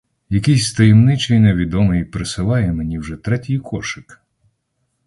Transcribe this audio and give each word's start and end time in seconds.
Якийсь 0.29 0.73
таємничий 0.73 1.39
невідомий 1.39 2.03
присилає 2.05 2.73
мені 2.73 2.99
вже 2.99 3.17
третій 3.17 3.59
кошик. 3.59 4.21